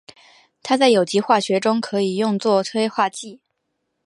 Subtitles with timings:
[0.63, 3.39] 它在有机化学中可以用作催化剂。